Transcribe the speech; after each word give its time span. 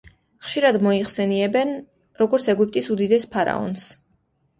ხშირად 0.43 0.77
მოიხსენებენ 0.85 1.73
როგორც 2.21 2.47
ეგვიპტის 2.55 2.89
უდიდეს 2.95 3.29
ფარაონს. 3.37 3.85